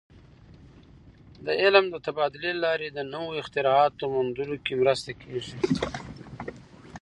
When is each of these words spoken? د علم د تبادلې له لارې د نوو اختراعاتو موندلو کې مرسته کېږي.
د 1.45 1.47
علم 1.61 1.85
د 1.89 1.95
تبادلې 2.05 2.51
له 2.55 2.61
لارې 2.65 2.87
د 2.91 2.99
نوو 3.13 3.29
اختراعاتو 3.41 4.03
موندلو 4.15 4.55
کې 4.65 4.73
مرسته 4.81 5.11
کېږي. 5.21 5.55